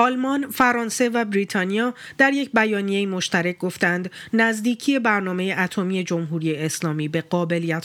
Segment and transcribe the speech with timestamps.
[0.00, 7.24] آلمان، فرانسه و بریتانیا در یک بیانیه مشترک گفتند نزدیکی برنامه اتمی جمهوری اسلامی به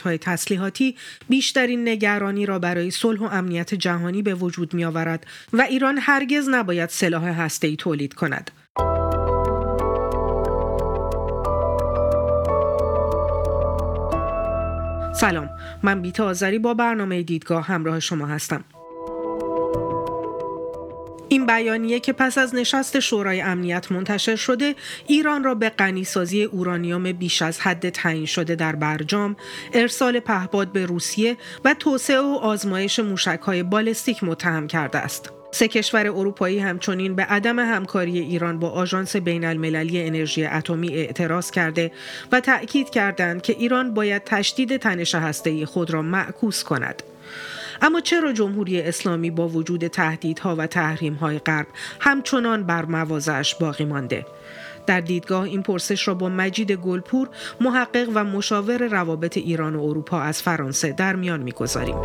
[0.04, 0.96] های تسلیحاتی
[1.30, 6.50] بیشترین نگرانی را برای صلح و امنیت جهانی به وجود می آورد و ایران هرگز
[6.50, 8.52] نباید سلاح ای تولید کند.
[15.16, 15.50] سلام
[15.84, 18.64] من بیتا آذری با برنامه دیدگاه همراه شما هستم
[21.30, 24.76] این بیانیه که پس از نشست شورای امنیت منتشر شده
[25.08, 29.36] ایران را به غنیسازی اورانیوم بیش از حد تعیین شده در برجام
[29.74, 36.08] ارسال پهپاد به روسیه و توسعه و آزمایش موشکهای بالستیک متهم کرده است سه کشور
[36.08, 41.92] اروپایی همچنین به عدم همکاری ایران با آژانس بین المللی انرژی اتمی اعتراض کرده
[42.32, 47.04] و تأکید کردند که ایران باید تشدید تنش هسته‌ای خود را معکوس کند.
[47.82, 51.68] اما چرا جمهوری اسلامی با وجود تهدیدها و تحریم‌های غرب
[52.00, 54.26] همچنان بر موازش باقی مانده؟
[54.86, 57.30] در دیدگاه این پرسش را با مجید گلپور
[57.62, 61.98] محقق و مشاور روابط ایران و اروپا از فرانسه در میان می‌گذاریم.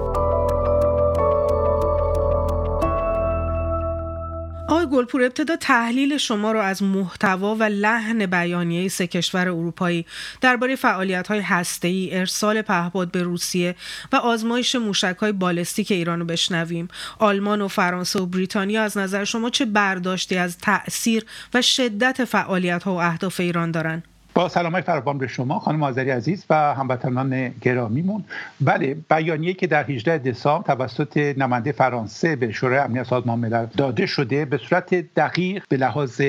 [4.71, 10.07] آقای گلپور ابتدا تحلیل شما را از محتوا و لحن بیانیه سه کشور اروپایی
[10.41, 11.45] درباره فعالیت های
[11.83, 13.77] ای ارسال پهپاد به روسیه
[14.13, 16.89] و آزمایش موشک های بالستیک ایران رو بشنویم.
[17.19, 22.83] آلمان و فرانسه و بریتانیا از نظر شما چه برداشتی از تاثیر و شدت فعالیت
[22.83, 24.05] ها و اهداف ایران دارند
[24.49, 28.25] سلام های فراوان به شما خانم آذری عزیز و هموطنان گرامیمون.
[28.61, 34.07] بله بیانیه که در 18 دسامبر توسط نماینده فرانسه به شورای امنیت سازمان ملل داده
[34.07, 36.21] شده به صورت دقیق به لحاظ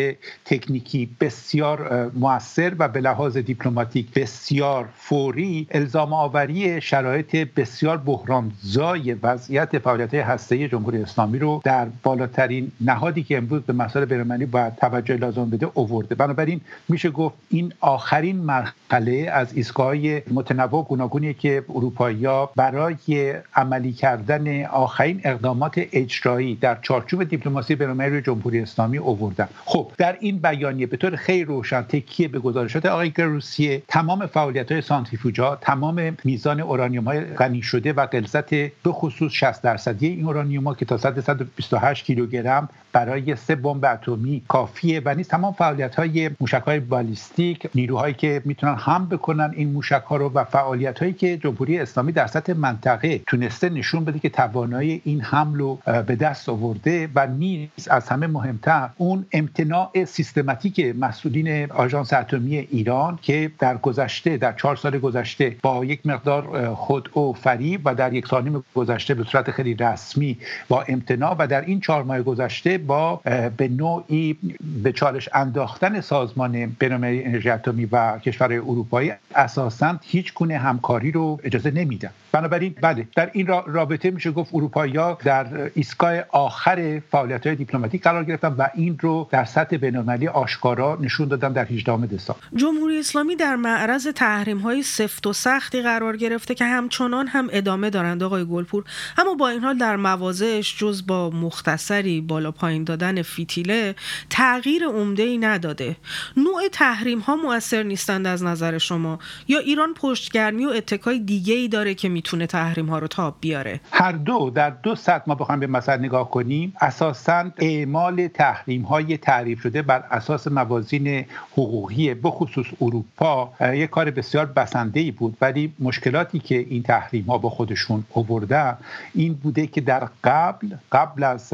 [0.45, 9.79] تکنیکی بسیار موثر و به لحاظ دیپلماتیک بسیار فوری الزام آوری شرایط بسیار بحرانزای وضعیت
[9.79, 15.15] فعالیت هسته جمهوری اسلامی رو در بالاترین نهادی که امروز به مسائل بین‌المللی باید توجه
[15.15, 16.15] لازم بده اوورده.
[16.15, 19.95] بنابراین میشه گفت این آخرین مرحله از ایستگاه
[20.31, 28.59] متنوع گوناگونی که اروپایی برای عملی کردن آخرین اقدامات اجرایی در چارچوب دیپلماسی بین‌المللی جمهوری
[28.59, 33.81] اسلامی اووردن خب در این بیانیه به طور خیلی روشن تکیه به گزارشات آقای روسیه
[33.88, 39.62] تمام فعالیت های سانتریفوژا تمام میزان اورانیوم های غنی شده و غلظت به خصوص 60
[39.62, 45.28] درصدی این اورانیوم ها که تا 128 کیلوگرم برای سه بمب اتمی کافیه و نیز
[45.28, 50.31] تمام فعالیت های موشک های بالیستیک نیروهایی که می‌تونن هم بکنن این موشک ها رو
[50.34, 55.22] و فعالیت هایی که جمهوری اسلامی در سطح منطقه تونسته نشون بده که توانایی این
[55.22, 62.13] حمل رو به دست آورده و نیز از همه مهمتر اون امتناع سیستماتیک مسئولین آژانس
[62.13, 67.81] اتمی ایران که در گذشته در چهار سال گذشته با یک مقدار خود او فریب
[67.85, 70.38] و در یک سال گذشته به صورت خیلی رسمی
[70.68, 73.22] با امتناع و در این چهار ماه گذشته با
[73.57, 74.38] به نوعی
[74.84, 81.39] به چالش انداختن سازمان بینالمللی انرژی اتمی و کشورهای اروپایی اساسا هیچ گونه همکاری رو
[81.43, 82.09] اجازه نمیدن.
[82.31, 84.93] بنابراین بله در این رابطه میشه گفت اروپایی
[85.23, 90.97] در ایستگاه آخر فعالیت های دیپلماتیک قرار گرفتن و این رو در سطح بینالمللی آشکارا
[91.01, 92.41] نشون دادن در 18 دسامبر.
[92.55, 97.89] جمهوری اسلامی در معرض تحریم های سفت و سختی قرار گرفته که همچنان هم ادامه
[97.89, 98.83] دارند آقای گلپور.
[99.17, 103.95] اما با این حال در موازهش جز با مختصری بالا پایین دادن فیتیله
[104.29, 105.95] تغییر عمده ای نداده.
[106.38, 111.67] نوع تحریم ها مؤثر نیستند از نظر شما؟ یا ایران پشتگرمی و اتکای دیگه ای
[111.67, 115.59] داره که می‌تونه تحریم ها رو تاب بیاره؟ هر دو در دو سطح ما بخوایم
[115.59, 116.73] به مسئله نگاه کنیم.
[116.81, 124.11] اساسا اعمال تحریم های تعریف شده بر اساس موازین حقوقی به خصوص اروپا یک کار
[124.11, 125.38] بسیار بسنده ای بود.
[125.41, 128.77] ولی مشکلاتی که این تحریم ها با خودشون آورده
[129.13, 131.53] این بوده که در قبل قبل از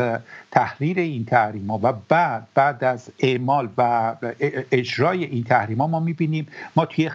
[0.52, 4.16] تحریر این تحریم ها و بعد بعد از اعمال و
[4.72, 7.10] اجرای این تحریم ها ما می‌بینیم ما توی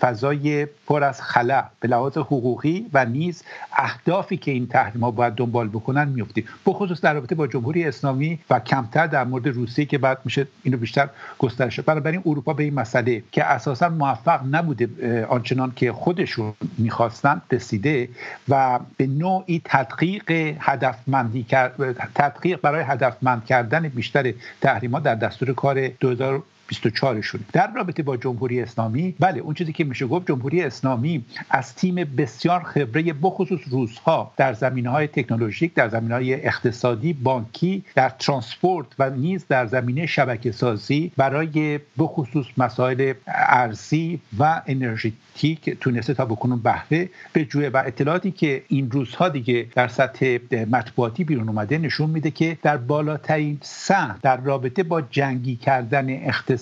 [0.00, 5.34] فضای پر از خلا به لحاظ حقوقی و نیز اهدافی که این تحریم ها باید
[5.34, 9.98] دنبال بکنن میفتیم بخصوص در رابطه با جمهوری اسلامی و کمتر در مورد روسیه که
[9.98, 11.08] بعد میشه اینو بیشتر
[11.38, 18.08] گسترش بنابراین اروپا به این مسئله که اساسا موفق نبوده آنچنان که خودشون می‌خواستن رسیده
[18.48, 20.30] و به نوعی تدقیق
[20.60, 21.46] هدفمندی
[22.14, 28.16] تدقیق برای هدفمند کردن بیشتر تحریما در دستور کار 2000 24 شون در رابطه با
[28.16, 33.60] جمهوری اسلامی بله اون چیزی که میشه گفت جمهوری اسلامی از تیم بسیار خبره بخصوص
[33.70, 39.66] روزها در زمینه های تکنولوژیک در زمینه های اقتصادی بانکی در ترانسپورت و نیز در
[39.66, 47.68] زمینه شبکه سازی برای بخصوص مسائل ارزی و انرژیتیک تونسته تا بکنون بهره به جوه
[47.68, 50.38] و اطلاعاتی که این روزها دیگه در سطح
[50.70, 56.55] مطبوعاتی بیرون اومده نشون میده که در بالاترین سطح در رابطه با جنگی کردن اقتصاد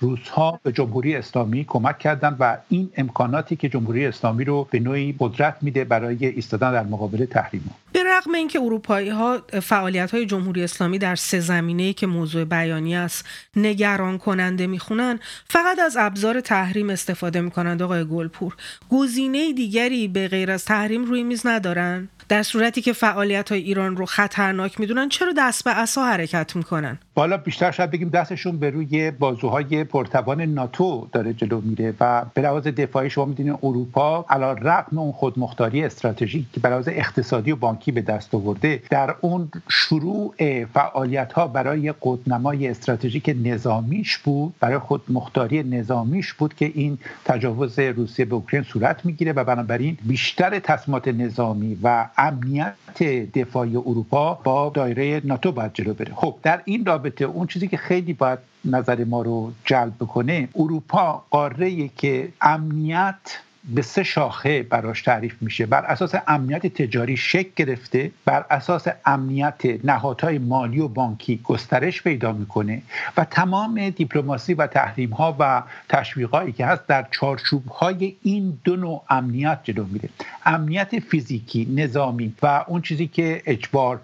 [0.00, 5.14] روزها به جمهوری اسلامی کمک کردن و این امکاناتی که جمهوری اسلامی رو به نوعی
[5.18, 10.64] قدرت میده برای ایستادن در مقابل تحریم به رغم اینکه اروپایی ها فعالیت های جمهوری
[10.64, 13.24] اسلامی در سه زمینه که موضوع بیانی است
[13.56, 15.18] نگران کننده می‌خونن
[15.48, 18.56] فقط از ابزار تحریم استفاده می‌کنند آقای گلپور.
[18.90, 22.08] گزینه دیگری به غیر از تحریم روی میز ندارن.
[22.28, 26.98] در صورتی که فعالیت های ایران رو خطرناک می‌دونن چرا دست به عصا حرکت می‌کنن؟
[27.14, 32.42] بالا بیشتر شاید بگیم دستشون به روی بازوهای پرتوان ناتو داره جلو میره و به
[32.42, 37.56] لحاظ دفاعی شما می‌دونید اروپا علا رقم اون خودمختاری استراتژیک که به لحاظ اقتصادی و
[37.78, 40.34] بانکی به دست آورده در اون شروع
[40.64, 48.24] فعالیت ها برای قدنمای استراتژیک نظامیش بود برای خودمختاری نظامیش بود که این تجاوز روسیه
[48.24, 53.02] به اوکراین صورت می‌گیره و بنابراین بیشتر تصمیمات نظامی و امنیت
[53.34, 56.12] دفاعی اروپا با دایره ناتو باید جلو بره.
[56.14, 61.22] خب در این رابطه اون چیزی که خیلی باید نظر ما رو جلب بکنه اروپا
[61.30, 63.38] قاره که امنیت
[63.68, 65.66] به سه شاخه براش تعریف میشه.
[65.66, 72.32] بر اساس امنیت تجاری شکل گرفته بر اساس امنیت نهادهای مالی و بانکی گسترش پیدا
[72.32, 72.82] می‌کنه
[73.16, 78.76] و تمام دیپلماسی و تحریم ها و تشویقایی که هست در چارچوب های این دو
[78.76, 80.08] نوع امنیت جلو میره.
[80.48, 84.00] امنیت فیزیکی نظامی و اون چیزی که اجبار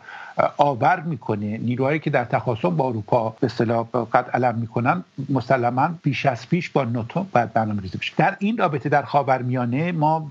[0.56, 6.26] آور می‌کنه نیروهایی که در تخاصم با اروپا به اصطلاح قد علم می‌کنن مسلما بیش
[6.26, 8.12] از پیش با ناتو باید برنامه ریزی بشه.
[8.16, 10.30] در این رابطه در خاورمیانه ما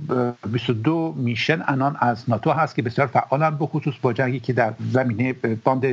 [0.51, 4.73] 22 میشن انان از ناتو هست که بسیار فعالن به خصوص با جنگی که در
[4.91, 5.33] زمینه
[5.63, 5.85] باند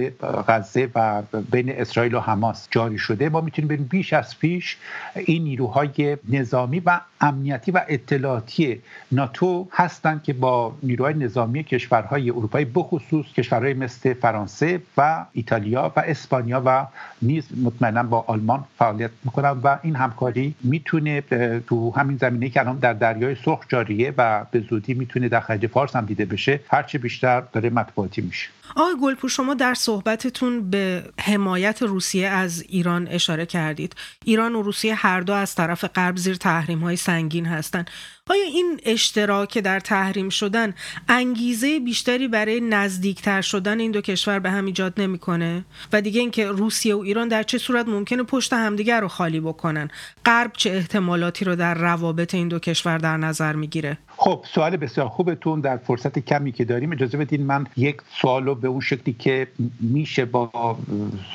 [0.48, 3.28] غزه و بین اسرائیل و حماس جاری شده.
[3.28, 4.76] ما می‌تونیم بریم بیش از پیش
[5.16, 8.80] این نیروهای نظامی و امنیتی و اطلاعاتی
[9.12, 9.68] ناتو
[10.10, 16.62] هستند که با نیروهای نظامی کشورهای اروپایی بخصوص کشورهای مثل فرانسه و ایتالیا و اسپانیا
[16.66, 16.86] و
[17.22, 21.20] نیز مطمئنا با آلمان فعالیت می‌کنن و این همکاری می‌تونه
[21.66, 25.66] تو همین زمینه که الان در دریای سرخ جاریه و به زودی می‌تونه در خلیج
[25.66, 28.48] فارس هم دیده بشه هرچی بیشتر داره مطبوعاتی میشه.
[28.76, 33.94] آقای گلپور شما در صحبتتون به حمایت روسیه از ایران اشاره کردید.
[34.24, 37.90] ایران و روسیه هر دو از طرف غرب زیر تحریم های سنگین هستند.
[38.30, 40.74] آیا این اشتراک در تحریم شدن
[41.08, 46.46] انگیزه بیشتری برای نزدیکتر شدن این دو کشور به هم ایجاد نمی‌کنه؟ و دیگه اینکه
[46.46, 49.88] روسیه و ایران در چه صورت ممکنه پشت همدیگر رو خالی بکنن؟
[50.24, 55.08] غرب چه احتمالاتی رو در روابط این دو کشور در نظر می‌گیره؟ خب سوال بسیار
[55.08, 55.60] خوبتون.
[55.60, 59.46] در فرصت کمی که داریم اجازه بدین من یک سوال رو به اون شکلی که
[59.80, 60.76] میشه با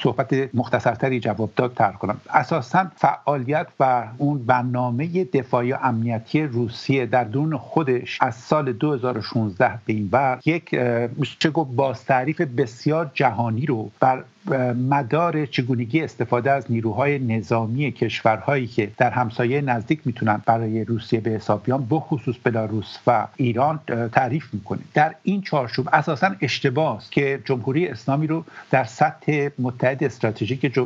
[0.03, 2.21] صحبت مختصرتری جواب داد تر کنم.
[2.29, 9.79] اساسا فعالیت و اون برنامه دفاعی و امنیتی روسیه در درون خودش از سال 2016
[9.85, 10.73] به این بر یک
[11.17, 14.23] میشه گفت بازتعریف بسیار جهانی رو بر
[14.89, 21.29] مدار چگونگی استفاده از نیروهای نظامی کشورهایی که در همسایه نزدیک می‌تونن برای روسیه به
[21.29, 23.79] حساب بیان بخصوص بلاروس و ایران
[24.11, 24.79] تعریف می‌کنه.
[24.93, 30.79] در این چارچوب اساسا اشتباه است که جمهوری اسلامی رو در سطح متحد استراتژیک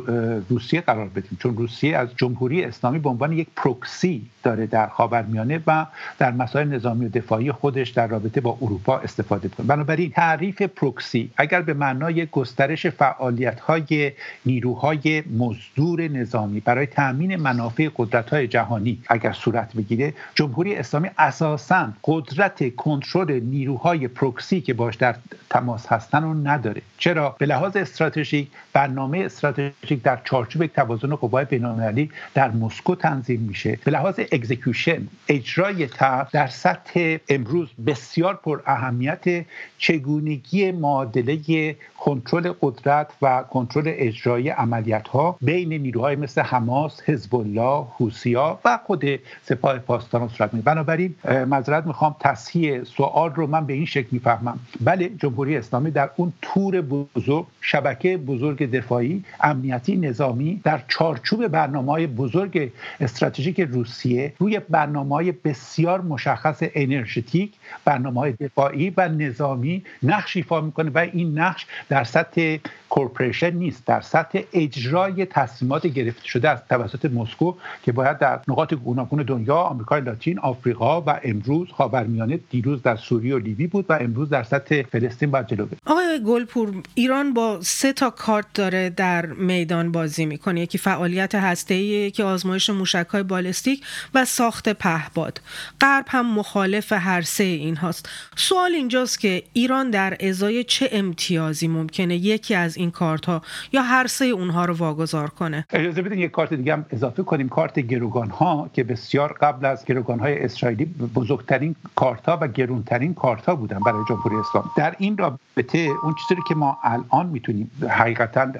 [0.48, 1.38] روسیه قرار بدیم.
[1.40, 5.86] چون روسیه از جمهوری اسلامی به عنوان یک پروکسی داره در خاورمیانه و
[6.18, 9.66] در مسائل نظامی و دفاعی خودش در رابطه با اروپا استفاده می‌کنه.
[9.66, 14.12] بنابراین تعریف پروکسی اگر به معنای گسترش فعالیت های
[14.46, 18.98] نیروهای مزدور نظامی برای تامین منافع قدرت های جهانی.
[19.08, 25.16] اگر صورت بگیره جمهوری اسلامی اساسا قدرت کنترل نیروهای پروکسی که باش در
[25.50, 26.82] تماس هستن رو نداره.
[26.98, 33.78] چرا؟ به لحاظ استراتژیک برنامه استراتژیک در چارچوب توازن قوای بین‌المللی در مسکو تنظیم میشه.
[33.84, 39.44] به لحاظ اکزیکیوشن اجرای طرح در سطح امروز بسیار پر اهمیت
[39.78, 47.86] چگونگی معادله کنترل قدرت و کنترل اجرایی عملیات ها بین نیروهای مثل حماس، حزب الله،
[47.98, 49.04] حوسیا و خود
[49.42, 50.74] سپاه پاسداران صورت می‌گیره.
[50.74, 54.58] بنابراین معذرت می‌خوام تصحیح سوال رو من به این شکل می‌فهمم.
[54.80, 61.92] بله جمهوری اسلامی در اون تور بزرگ شبکه بزرگ دفاعی امنیتی نظامی در چارچوب برنامه
[61.92, 67.52] های بزرگ استراتژیک روسیه روی برنامه های بسیار مشخص energetic
[67.84, 72.56] برنامه های دفاعی و نظامی نقش ایفا می‌کنه و این نقش در سطح
[72.88, 73.86] corporate expression نیست.
[73.86, 79.56] در سطح اجرای تصمیمات گرفته شده از توسط مسکو که باید در نقاط گوناگون دنیا
[79.56, 84.42] آمریکای لاتین آفریقا و امروز خاورمیانه دیروز در سوریه و لیبی بود و امروز در
[84.42, 90.26] سطح فلسطین باید جلو آقای گلپور ایران با سه تا کارت داره در میدان بازی
[90.26, 90.60] می‌کنه.
[90.60, 93.84] یکی فعالیت هسته‌ای یکی آزمایش موشک‌های بالستیک
[94.14, 95.40] و ساخت پهباد
[95.80, 98.08] غرب هم مخالف هر سه این هاست.
[98.36, 103.82] سوال اینجاست که ایران در ازای چه امتیازی ممکنه؟ یکی از این کارت ها یا
[103.82, 105.66] هر سه اونها رو واگذار کنه.
[105.70, 107.48] اجازه بدین یک کارت دیگه هم اضافه کنیم.
[107.48, 110.84] کارت گروگان ها که بسیار قبل از گروگان های اسرائیلی
[111.14, 114.70] بزرگترین کارت ها و گرونترین کارت ها بودن برای جمهوری اسلام.
[114.76, 118.52] در این رابطه اون چیزی که ما الان می‌تونیم حقیقتا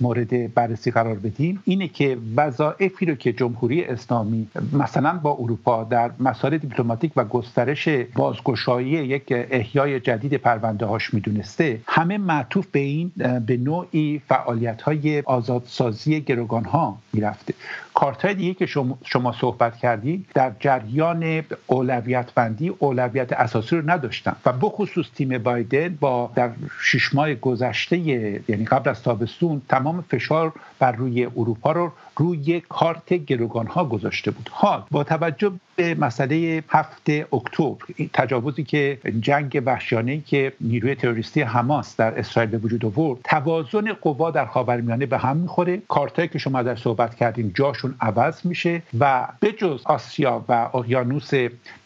[0.00, 6.10] مورد بررسی قرار بدیم اینه که وظایفی رو که جمهوری اسلامی مثلا با اروپا در
[6.20, 13.12] مسائل دیپلماتیک و گسترش بازگشایی یک احیای جدید پرونده هاش می‌دونسته همه معطوف به این
[13.46, 17.54] به نوعی فعالیت های آزادسازی گروگان ها می‌رفته.
[17.94, 18.66] کارت های دیگه که
[19.04, 25.96] شما, صحبت کردید در جریان اولویت بندی اولویت اساسی رو نداشتن و بخصوص تیم بایدن
[26.00, 31.92] با در شش ماه گذشته یعنی قبل از تابستون تمام فشار بر روی اروپا رو
[32.16, 34.50] روی کارت گروگان ها گذاشته بود.
[34.52, 37.76] حال با توجه به مسئله هفت اکتبر
[38.12, 44.30] تجاوزی که جنگ وحشیانه که نیروی تروریستی حماس در اسرائیل به وجود آورد توازن قوا
[44.30, 45.82] در خاورمیانه به هم می‌خوره.
[45.88, 51.30] کارتایی که شما در صحبت کردیم جاشون عوض میشه و به جز آسیا و اقیانوس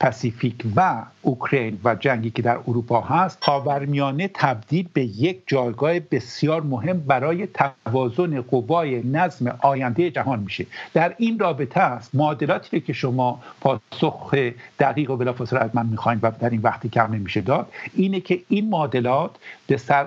[0.01, 6.63] پسیفیک و اوکراین و جنگی که در اروپا هست خاورمیانه تبدیل به یک جایگاه بسیار
[6.63, 7.47] مهم برای
[7.95, 10.67] توازن قوای نظم آینده جهان میشه.
[10.95, 14.35] در این رابطه است معادلاتی که شما پاسخ
[14.79, 18.41] دقیق و بلافاصله از من می‌خواین و در این وقتی کم نمیشه داد اینه که
[18.49, 19.31] این معادلات
[19.67, 20.07] به سر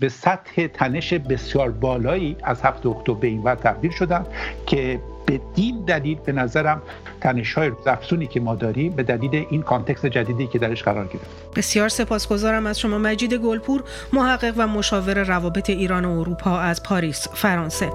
[0.00, 4.26] به سطح تنش بسیار بالایی از هفت اکتبر به این وقت تبدیل شدن
[4.66, 6.82] که بدین دلیل به نظرم
[7.20, 11.54] تنش های افزونی که ما داریم به دلیل این context جدیدی که درش قرار گرفت.
[11.56, 17.28] بسیار سپاسگزارم از شما مجید گلپور محقق و مشاور روابط ایران و اروپا از پاریس
[17.34, 17.90] فرانسه.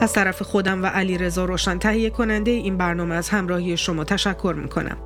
[0.00, 4.54] از طرف خودم و علی رضا روشن تهیه کننده این برنامه از همراهی شما تشکر
[4.58, 4.96] می‌کنم.